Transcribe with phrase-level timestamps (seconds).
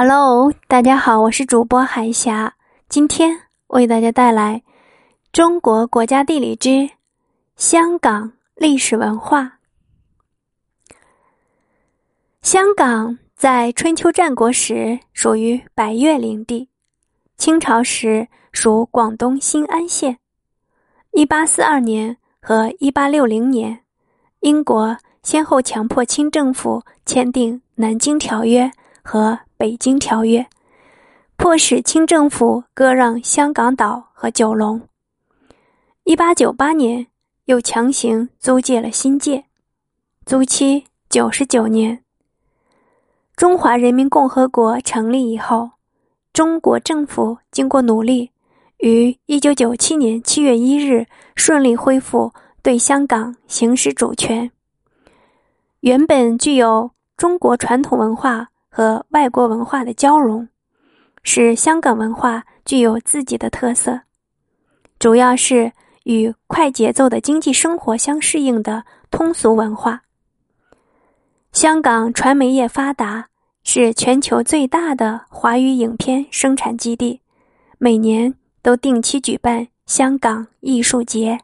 [0.00, 2.54] Hello，大家好，我是主播海霞，
[2.88, 4.62] 今天为大家带来
[5.32, 6.88] 《中国国家地理之
[7.56, 9.42] 香港历史文化》。
[12.42, 16.68] 香港在春秋战国时属于百越领地，
[17.36, 20.18] 清朝时属广东新安县。
[21.10, 23.80] 一八四二年和一八六零年，
[24.42, 28.66] 英国先后强迫清政府签订《南京条约》
[29.02, 30.40] 和《北京条约》，
[31.36, 34.80] 迫使清政府割让香港岛和九龙。
[36.04, 37.08] 一八九八年，
[37.46, 39.46] 又强行租借了新界，
[40.24, 42.04] 租期九十九年。
[43.34, 45.72] 中华人民共和国成立以后，
[46.32, 48.30] 中国政府经过努力。
[48.78, 54.52] 于一九九七年七月一日顺利恢复对香港行使主权。
[55.80, 60.48] 原本具有中国传统文化和外国文化的交融，
[61.22, 64.00] 使香港文化具有自己的特色，
[64.98, 65.72] 主要是
[66.04, 70.02] 与快节奏的经济生活相适应的通俗文化。
[71.52, 73.28] 香港传媒业发达，
[73.64, 77.20] 是全球最大的华语影片生产基地，
[77.78, 78.34] 每年。
[78.60, 81.38] 都定期举办香港艺术节。